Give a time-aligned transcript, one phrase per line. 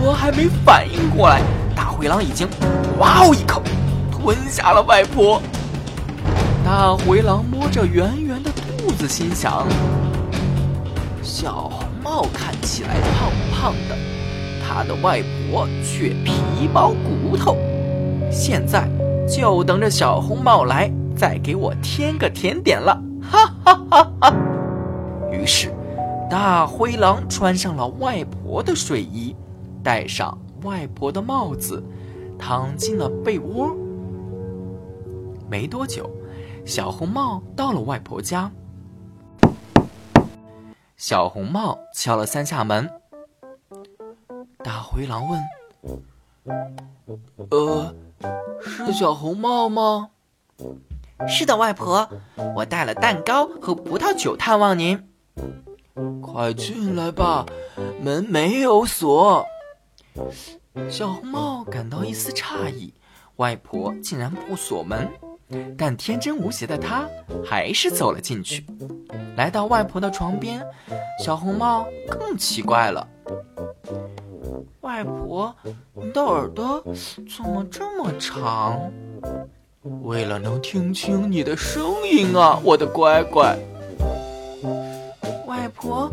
[0.00, 1.42] 我还没反应过来，
[1.74, 2.48] 大灰狼已经
[2.98, 3.62] 哇哦一口
[4.10, 5.42] 吞下了外婆。
[6.64, 9.66] 大灰狼摸着圆圆的肚子，心想：
[11.22, 13.96] 小红帽看起来胖胖的，
[14.62, 17.56] 他的外婆却皮包骨头。
[18.30, 18.88] 现在
[19.26, 23.02] 就等着小红帽来，再给我添个甜点了！
[23.22, 24.34] 哈哈哈哈！
[25.32, 25.74] 于是，
[26.30, 29.34] 大灰狼穿上了外婆的睡衣，
[29.82, 31.82] 戴上外婆的帽子，
[32.38, 33.74] 躺进了被窝。
[35.48, 36.10] 没多久，
[36.64, 38.50] 小红帽到了外婆家。
[40.96, 42.90] 小红帽敲了三下门，
[44.64, 45.40] 大灰狼问
[47.50, 47.94] ：“呃，
[48.60, 50.10] 是小红帽吗
[51.28, 52.08] ？”“是的，外婆，
[52.56, 55.08] 我带了蛋糕和葡萄酒探望您。
[56.20, 57.46] ”“快进来吧，
[58.02, 59.46] 门没有锁。”
[60.90, 62.92] 小红帽感到一丝诧异，
[63.36, 65.08] 外婆竟然不锁门。
[65.78, 67.08] 但天真无邪的他
[67.42, 68.66] 还是走了进去，
[69.36, 70.62] 来到外婆的床边，
[71.24, 73.08] 小红帽更奇怪了。
[74.82, 75.54] 外婆，
[75.94, 78.78] 你的耳朵怎么这么长？
[80.02, 83.56] 为了能听清你的声音啊，我的乖乖。
[85.46, 86.10] 外婆，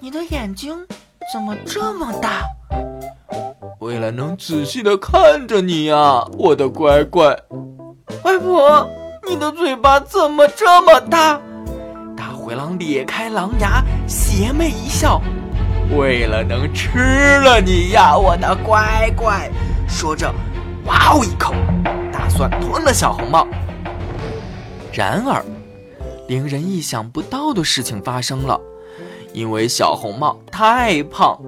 [0.00, 0.86] 你的眼睛
[1.32, 2.44] 怎么这么大？
[3.80, 7.28] 为了能仔细的看着你呀，我的乖乖。
[8.22, 8.86] 外婆，
[9.26, 11.40] 你的嘴巴怎么这么大？
[12.14, 15.22] 大灰狼咧开狼牙，邪魅一笑。
[15.96, 19.50] 为了能吃了你呀，我的乖乖！
[19.88, 20.30] 说着，
[20.84, 21.54] 哇哦一口，
[22.12, 23.48] 打算吞了小红帽。
[24.92, 25.42] 然而，
[26.28, 28.60] 令人意想不到的事情发生了，
[29.32, 31.40] 因为小红帽太胖，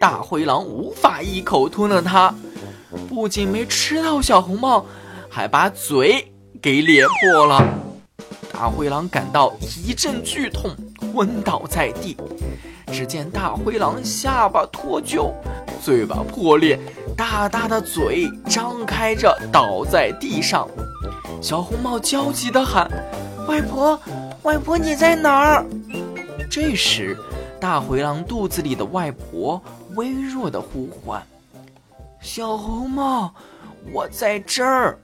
[0.00, 2.34] 大灰狼无法一口吞了它。
[3.06, 4.86] 不仅没吃到小红帽。
[5.32, 7.64] 还把嘴给咧破了，
[8.52, 10.74] 大灰狼感到一阵剧痛，
[11.14, 12.16] 昏倒在地。
[12.92, 15.30] 只见大灰狼下巴脱臼，
[15.80, 16.76] 嘴巴破裂，
[17.16, 20.66] 大大的嘴张开着倒在地上。
[21.40, 22.90] 小红帽焦急地喊
[23.46, 23.96] ：“外婆，
[24.42, 25.64] 外婆你在哪儿？”
[26.50, 27.16] 这时，
[27.60, 29.62] 大灰狼肚子里的外婆
[30.00, 31.22] 微弱的呼唤
[32.22, 33.34] ：“小红帽，
[33.92, 34.98] 我在这儿。”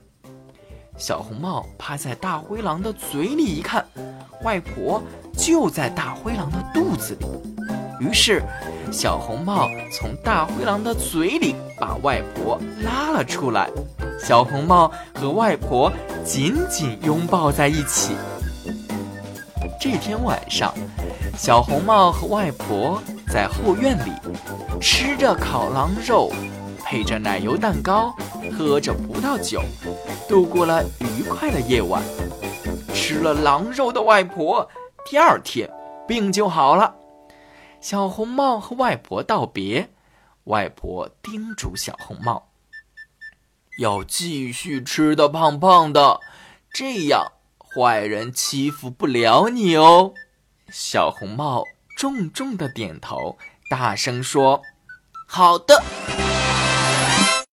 [0.97, 3.85] 小红帽趴在大灰狼的嘴里一看，
[4.43, 4.99] 外婆
[5.37, 7.27] 就在大灰狼的肚子里。
[7.99, 8.41] 于是，
[8.91, 13.69] 小红帽从大灰狼的嘴里把外婆拉了出来。
[14.19, 15.93] 小红帽和外婆
[16.25, 18.15] 紧紧拥抱在一起。
[19.79, 20.73] 这天晚上，
[21.37, 24.11] 小红帽和外婆在后院里
[24.79, 26.31] 吃着烤狼肉，
[26.83, 28.15] 配着奶油蛋糕，
[28.57, 29.61] 喝着葡萄酒。
[30.27, 32.03] 度过了愉快的夜晚，
[32.93, 34.69] 吃了狼肉的外婆，
[35.09, 35.69] 第二天
[36.07, 36.95] 病就好了。
[37.81, 39.89] 小红帽和外婆道别，
[40.45, 42.49] 外婆叮嘱小红帽，
[43.79, 46.19] 要继续吃的胖胖的，
[46.71, 50.13] 这样坏人欺负不了你哦。
[50.69, 51.63] 小红帽
[51.97, 53.37] 重重的点头，
[53.69, 54.61] 大声说
[55.27, 55.83] ：“好的。”